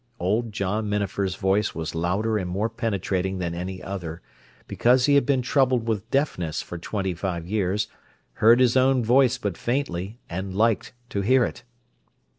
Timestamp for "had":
5.13-5.27